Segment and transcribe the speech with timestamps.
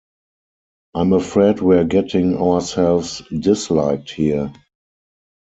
[0.95, 4.51] I'm afraid we're getting ourselves disliked here.